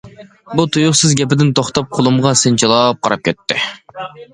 ئۇ 0.55 0.65
تۇيۇقسىز 0.77 1.13
گېپىدىن 1.21 1.53
توختاپ 1.61 1.95
قولۇمغا 1.99 2.35
سىنچىلاپ 2.45 3.05
قاراپ 3.05 3.27
كەتتى. 3.31 3.65